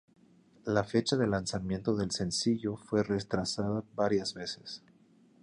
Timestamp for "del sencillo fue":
1.95-3.03